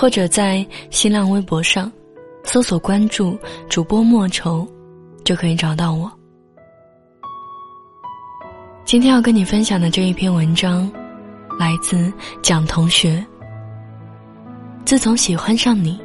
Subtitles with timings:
[0.00, 1.92] 或者在新浪微博上
[2.42, 4.66] 搜索关注主播莫愁，
[5.24, 6.10] 就可以找到我。
[8.86, 10.90] 今天要跟你分享的这一篇文章，
[11.58, 13.22] 来自蒋同学。
[14.86, 16.00] 自从喜欢上你，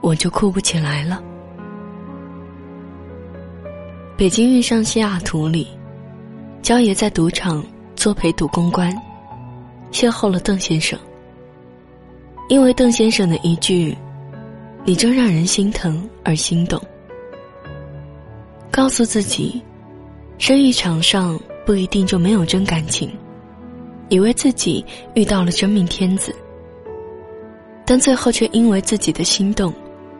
[0.00, 1.22] 我就哭不起来了。
[4.16, 5.68] 北京遇上西雅图里，
[6.60, 8.92] 焦爷在赌场作陪赌公关，
[9.92, 10.98] 邂逅了邓先生。
[12.50, 13.96] 因为邓先生的一句
[14.84, 16.82] “你真让人心疼”而心动，
[18.72, 19.62] 告诉自己，
[20.36, 23.08] 生意场上不一定就没有真感情，
[24.08, 26.34] 以为自己遇到了真命天子，
[27.86, 29.72] 但最后却因为自己的心动，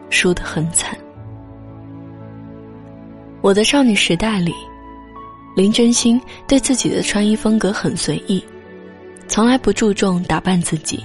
[0.09, 0.97] 输得很惨。
[3.41, 4.53] 我的少女时代里，
[5.53, 8.41] 林真心对自己的穿衣风格很随意，
[9.27, 11.03] 从来不注重打扮自己。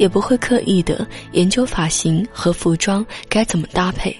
[0.00, 4.16] 也不会刻意的研究发型和服装该怎么搭配，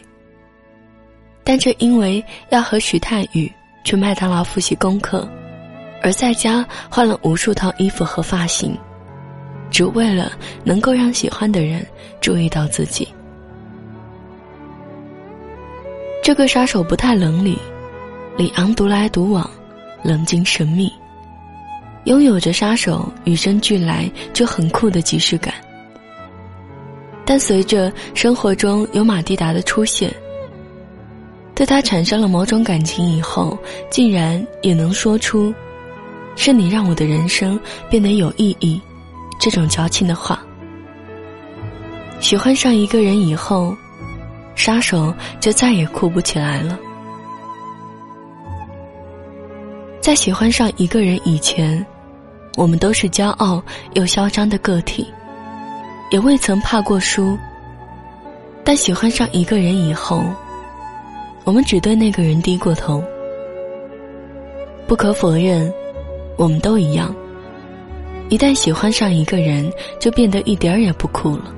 [1.43, 3.51] 但却因为要和徐太宇
[3.83, 5.27] 去麦当劳复习功课，
[6.03, 8.77] 而在家换了无数套衣服和发型，
[9.71, 10.33] 只为了
[10.65, 11.85] 能够让喜欢的人
[12.21, 13.09] 注意到自己。
[16.23, 17.59] 这个杀手不太冷里，
[18.37, 19.49] 李昂独来独往，
[20.03, 20.93] 冷静神秘，
[22.05, 25.55] 拥有着杀手与生俱来就很酷的即视感。
[27.31, 30.13] 但随着生活中有马蒂达的出现，
[31.55, 33.57] 对他产生了某种感情以后，
[33.89, 35.55] 竟然也能说出
[36.35, 37.57] “是你让我的人生
[37.89, 38.83] 变得有意义”
[39.39, 40.43] 这种矫情的话。
[42.19, 43.77] 喜欢上一个人以后，
[44.57, 46.77] 杀手就再也哭不起来了。
[50.01, 51.87] 在喜欢上一个人以前，
[52.57, 53.63] 我们都是骄傲
[53.95, 55.07] 又嚣张的个体。
[56.11, 57.39] 也未曾怕过输，
[58.65, 60.25] 但喜欢上一个人以后，
[61.45, 63.03] 我们只对那个人低过头。
[64.87, 65.73] 不可否认，
[66.37, 67.15] 我们都一样。
[68.29, 71.55] 一旦喜欢上一个人，就变得一点儿也不酷了。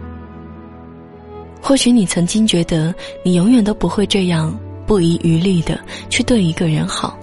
[1.60, 4.54] 或许你曾经觉得你永远都不会这样
[4.86, 5.78] 不遗余力的
[6.10, 7.16] 去对一个人好，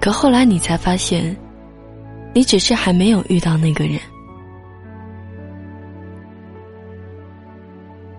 [0.00, 1.34] 可后来你才发现，
[2.34, 3.98] 你只是还没有遇到那个人。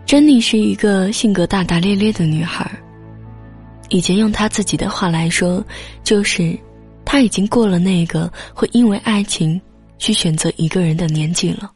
[0.07, 2.65] 珍妮是一个性格大大咧咧的女孩。
[3.89, 5.61] 以前用她自己的话来说，
[6.01, 6.57] 就是
[7.03, 9.61] 她已经过了那个会因为爱情
[9.97, 11.69] 去选择一个人的年纪了。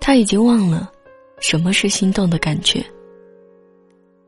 [0.00, 0.88] 她已经忘了
[1.40, 2.80] 什么是心动的感觉。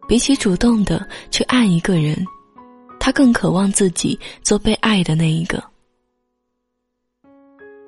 [0.08, 2.16] 比起主动的去爱一个人，
[2.98, 5.62] 她更渴望自己做被爱的那一个。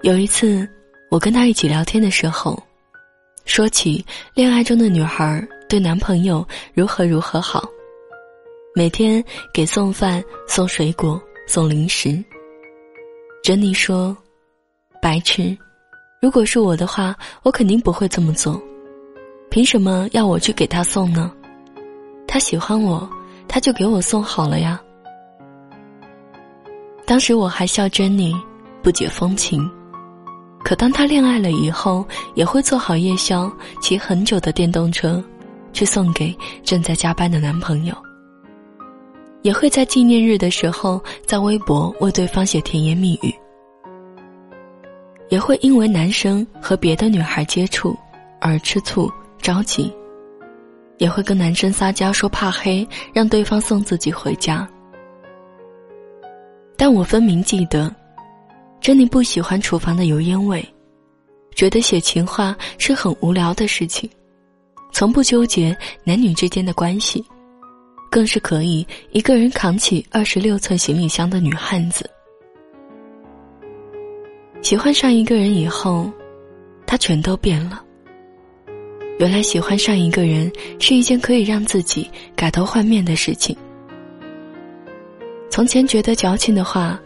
[0.02, 0.68] 有一次，
[1.10, 2.56] 我跟她一起聊天的时候。
[3.44, 4.04] 说起
[4.34, 7.68] 恋爱中的女孩对男朋友如何如何好，
[8.74, 9.22] 每天
[9.52, 12.22] 给送饭、送水果、送零食。
[13.42, 14.16] 珍妮说
[15.02, 15.56] ：“白痴，
[16.20, 18.62] 如果是我的话，我肯定不会这么做。
[19.50, 21.32] 凭什么要我去给他送呢？
[22.26, 23.08] 他喜欢我，
[23.48, 24.80] 他就给我送好了呀。”
[27.04, 28.34] 当时我还笑珍妮
[28.82, 29.68] 不解风情。
[30.64, 33.50] 可当他恋爱了以后，也会做好夜宵，
[33.80, 35.22] 骑很久的电动车，
[35.72, 37.94] 去送给正在加班的男朋友。
[39.42, 43.34] 也会在纪念日的时候，在微博为对方写甜言蜜语。
[45.28, 47.96] 也会因为男生和别的女孩接触
[48.40, 49.10] 而吃醋
[49.40, 49.92] 着急。
[50.98, 54.68] 也会跟男生撒娇说怕黑，让对方送自己回家。
[56.76, 57.92] 但我分明记得。
[58.82, 60.60] 珍妮不喜欢厨房的油烟味，
[61.54, 64.10] 觉得写情话是很无聊的事情，
[64.90, 67.24] 从不纠结男女之间的关系，
[68.10, 72.10] 更是可以一个人扛起二十六寸行李箱的女汉子。
[74.62, 76.10] 喜欢上一个人以后，
[76.84, 77.80] 他全都变了。
[79.20, 80.50] 原来喜欢上一个人
[80.80, 83.56] 是一件可以让自己改头换面的事情。
[85.48, 87.00] 从前觉得矫情的话。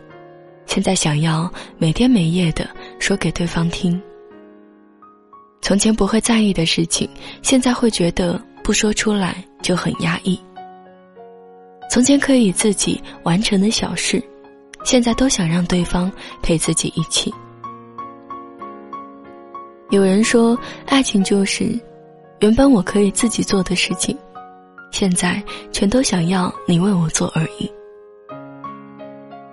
[0.66, 2.68] 现在想要每天每夜的
[2.98, 4.00] 说给对方听。
[5.62, 7.08] 从前不会在意的事情，
[7.42, 10.38] 现在会觉得不说出来就很压抑。
[11.90, 14.22] 从前可以自己完成的小事，
[14.84, 17.32] 现在都想让对方陪自己一起。
[19.90, 21.78] 有人说，爱情就是，
[22.40, 24.16] 原本我可以自己做的事情，
[24.90, 25.42] 现在
[25.72, 27.70] 全都想要你为我做而已。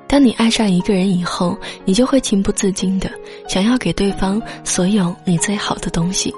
[0.08, 3.10] 当你爱上一个人以后，你就会情不自禁的
[3.48, 6.32] 想要给对方所有你最好的东西，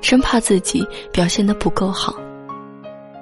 [0.00, 2.14] 生怕自己表现的不够好，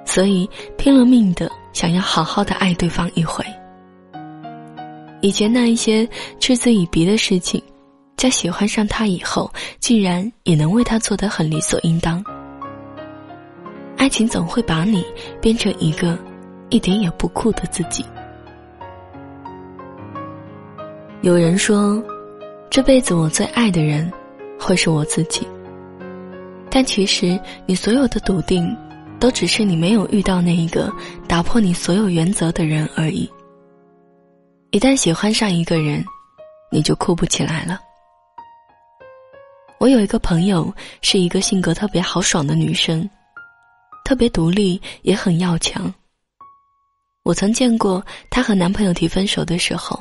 [0.05, 3.43] 所以拼了命的想要好好的爱对方一回。
[5.21, 6.07] 以前那一些
[6.39, 7.61] 嗤之以鼻的事情，
[8.15, 12.23] 在喜欢上他以后，竟然也能为他做得很理所应当。
[13.97, 15.03] 爱情总会把你
[15.41, 16.17] 变成一个
[16.69, 18.05] 一点也不酷的自己。
[21.25, 21.99] 有人说，
[22.69, 24.13] 这辈子我最爱的人，
[24.59, 25.41] 会是我自己。
[26.69, 28.77] 但其实，你所有的笃定，
[29.19, 30.93] 都只是你没有遇到那一个
[31.27, 33.27] 打破你所有原则的人而已。
[34.69, 36.05] 一旦喜欢上一个人，
[36.71, 37.81] 你就哭不起来了。
[39.79, 40.71] 我有一个朋友，
[41.01, 43.09] 是一个性格特别豪爽的女生，
[44.03, 45.91] 特别独立，也很要强。
[47.23, 49.99] 我曾见过她和男朋友提分手的时候。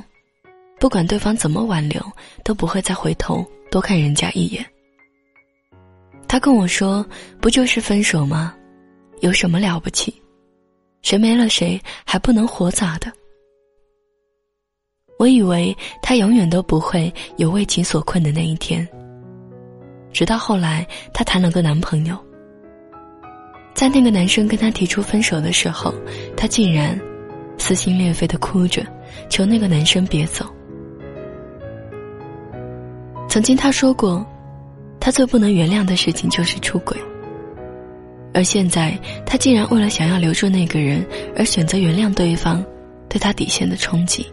[0.85, 1.99] 不管对方怎么挽留，
[2.43, 4.63] 都不会再回头多看人家一眼。
[6.29, 7.03] 他跟我说
[7.41, 8.55] ：“不就是分手吗？
[9.23, 10.15] 有什么了不起？
[11.01, 13.11] 谁没了谁还不能活咋的？”
[15.19, 18.87] 我以为他永远都不会有为情所困的那一天。
[20.13, 22.15] 直到后来，她谈了个男朋友，
[23.73, 25.95] 在那个男生跟她提出分手的时候，
[26.37, 27.01] 她竟然
[27.57, 28.87] 撕心裂肺的哭着，
[29.31, 30.45] 求那个男生别走。
[33.35, 34.25] 曾经他说过，
[35.01, 36.97] 他最不能原谅的事情就是出轨。
[38.33, 38.97] 而现在，
[39.27, 41.05] 他竟然为了想要留住那个人
[41.35, 42.65] 而选择原谅对方
[43.09, 44.25] 对他底线的冲击。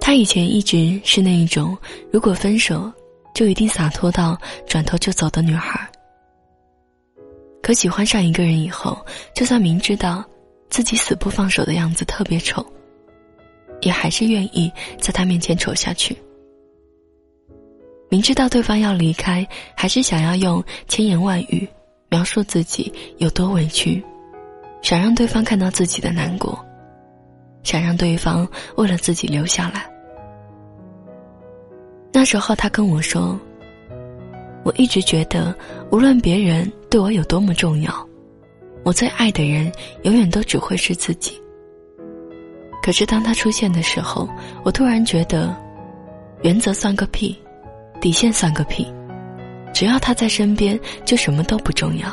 [0.00, 1.78] 他以前一直是那一种
[2.10, 2.92] 如果分手
[3.32, 4.36] 就一定洒脱到
[4.66, 5.88] 转头就走的女孩。
[7.62, 8.98] 可喜欢上一个人以后，
[9.32, 10.24] 就算明知道
[10.70, 12.66] 自己死不放手的样子特别丑。
[13.80, 16.16] 也还是愿意在他面前丑下去。
[18.10, 19.46] 明知道对方要离开，
[19.76, 21.68] 还是想要用千言万语
[22.08, 24.02] 描述自己有多委屈，
[24.80, 26.58] 想让对方看到自己的难过，
[27.62, 29.86] 想让对方为了自己留下来。
[32.10, 33.38] 那时候他跟我说
[34.64, 35.54] ：“我一直觉得，
[35.90, 38.08] 无论别人对我有多么重要，
[38.84, 39.70] 我最爱的人
[40.04, 41.38] 永远都只会是自己。”
[42.88, 44.26] 可是当他出现的时候，
[44.62, 45.54] 我突然觉得，
[46.40, 47.38] 原则算个屁，
[48.00, 48.90] 底线算个屁，
[49.74, 52.08] 只要他在身边，就什么都不重要。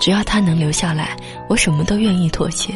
[0.00, 1.16] 只要他能留下来，
[1.48, 2.74] 我什么都愿意妥协。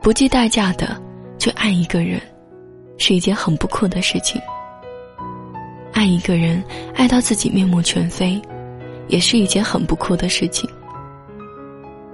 [0.00, 0.96] 不计代价的
[1.36, 2.20] 去爱一个人，
[2.96, 4.40] 是一件很不酷的事情。
[5.92, 6.62] 爱一个人，
[6.94, 8.40] 爱到自己面目全非，
[9.08, 10.70] 也是一件很不酷的事情。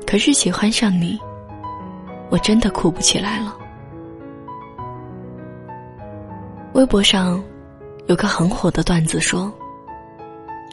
[0.07, 1.21] 可是喜欢上你。
[2.31, 3.57] 我真的哭不起来了。
[6.73, 7.43] 微博上
[8.07, 9.53] 有个很火的段子说：“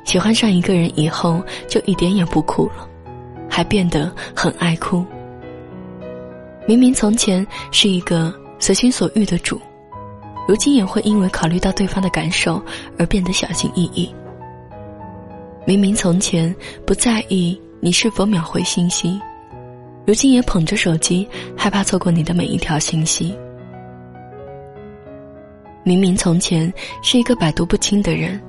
[0.04, 2.90] 喜欢上一个人以后，就一点也不哭了，
[3.48, 5.06] 还变得很爱哭。
[6.68, 9.62] 明明从前是一个随心所欲的主，
[10.48, 12.60] 如今也会因为考虑到对方的感受
[12.98, 14.14] 而变得小心翼翼。
[15.66, 16.54] 明明从前
[16.86, 19.22] 不在意你是否秒回信息。”
[20.06, 23.38] 如今也捧着手机，害怕错过你的每一条信息。
[25.84, 28.40] 明明从前是一个百毒不侵的人，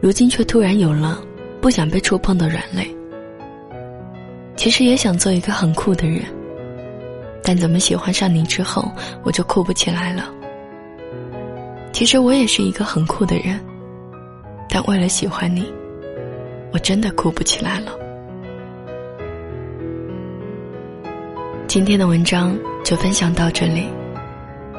[0.00, 1.22] 如今却突然有了
[1.60, 2.86] 不想被触碰的软肋。
[4.56, 6.22] 其实也想做一个很酷的人，
[7.42, 8.90] 但怎么喜欢上你之后，
[9.22, 10.28] 我就酷不起来了。
[11.92, 13.58] 其实我也是一个很酷的人，
[14.68, 15.70] 但为了喜欢你，
[16.72, 17.92] 我真的酷不起来了。
[21.68, 23.86] 今天的文章就分享到这里。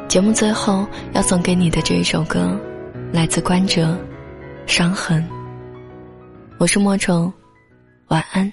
[0.08, 2.60] 节目最后要送给你的这一首歌，
[3.14, 3.84] 来自关喆，
[4.66, 5.22] 《伤痕》。
[6.58, 7.32] 我是莫愁，
[8.08, 8.52] 晚安。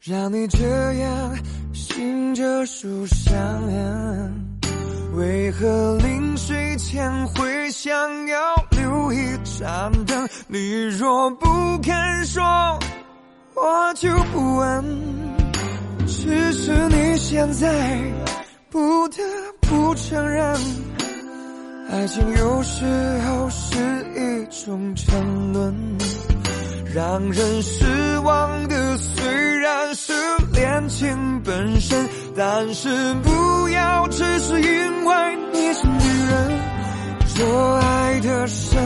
[0.00, 1.38] 让你这样
[1.72, 3.36] 醒着数伤
[3.66, 4.58] 痕？
[5.14, 7.92] 为何临睡前会想
[8.28, 10.28] 要留一盏灯？
[10.46, 11.46] 你若不
[11.82, 12.42] 肯说，
[13.54, 14.84] 我就不问。
[16.06, 17.68] 只是你现在
[18.70, 19.16] 不得
[19.60, 20.56] 不承认，
[21.90, 22.84] 爱情有时
[23.26, 23.76] 候是
[24.14, 25.74] 一种沉沦，
[26.94, 30.12] 让人失望的虽然是
[30.52, 32.88] 恋情本身，但是
[33.22, 35.98] 不要只是因为你是女
[36.30, 36.58] 人，
[37.26, 38.78] 说爱的深，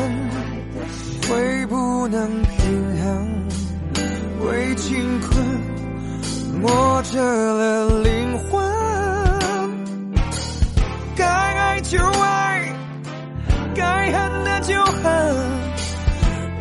[1.28, 5.32] 会不能平衡，为情困。
[6.61, 8.62] 磨折了灵魂，
[11.16, 12.51] 该爱就爱，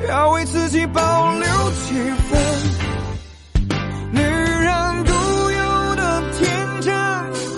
[0.08, 1.94] 要为自己保留几
[2.30, 2.40] 分。
[4.12, 5.14] 女人独
[5.52, 6.94] 有的天真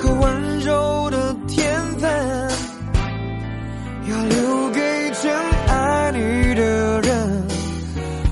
[0.02, 2.50] 和温柔的天分，
[4.10, 5.34] 要留给真
[5.68, 7.48] 爱你的人。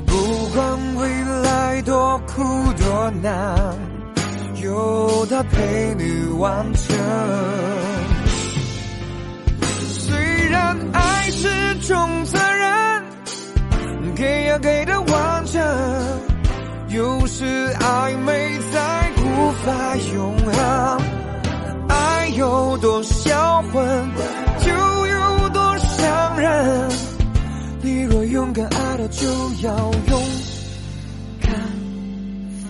[0.06, 3.56] 不管未来多苦多难。
[4.62, 6.72] 有他陪你完
[16.94, 17.46] 有时
[17.80, 21.02] 暧昧在无法永恒。
[21.88, 24.10] 爱有多销魂，
[24.60, 26.90] 就有多伤人。
[27.82, 29.26] 你若勇敢爱了，就
[29.62, 30.22] 要勇
[31.40, 31.52] 敢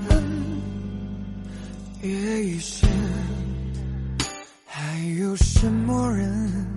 [0.07, 0.23] 分。
[2.03, 2.87] 夜已深，
[4.67, 6.67] 还有什么人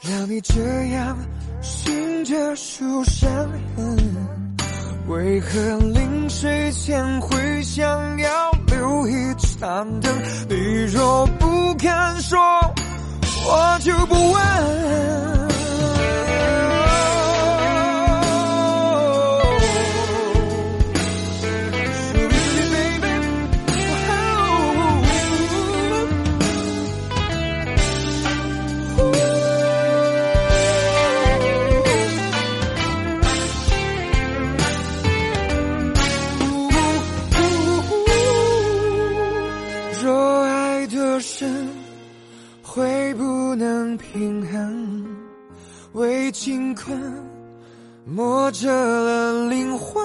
[0.00, 1.16] 让你这样
[1.60, 3.30] 醒着数伤
[3.76, 4.41] 痕？
[5.08, 7.84] 为何临睡前会想
[8.18, 10.12] 要留一盏灯？
[10.48, 10.54] 你
[10.92, 11.90] 若不肯
[12.20, 12.38] 说，
[13.44, 15.31] 我就不问。
[49.32, 50.01] 灵魂。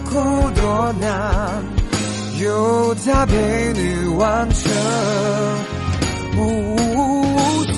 [0.00, 1.62] 苦多难，
[2.40, 4.72] 有他陪你完成。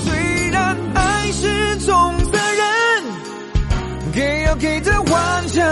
[0.03, 3.03] 虽然爱是种责任，
[4.13, 5.63] 给要给的完整。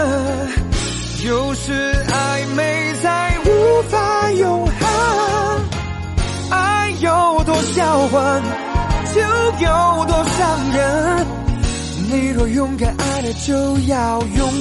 [1.26, 1.72] 有时
[2.08, 4.72] 暧昧才无法永恒。
[6.50, 8.42] 爱有多销魂，
[9.14, 9.20] 就
[9.64, 11.26] 有多伤人。
[12.10, 14.52] 你若勇敢爱了，就要勇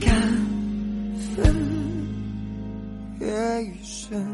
[0.00, 0.33] 敢。
[3.20, 4.24] 夜已深，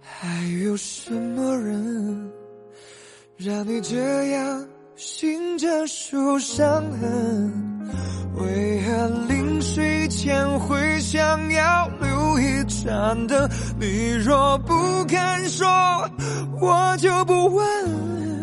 [0.00, 0.28] 还
[0.64, 2.32] 有什么人
[3.36, 7.52] 让你这样醒着数伤痕？
[8.36, 13.48] 为何临睡前会想要留一盏灯？
[13.78, 14.74] 你若不
[15.06, 15.68] 肯说，
[16.60, 18.33] 我就不问，我就不问。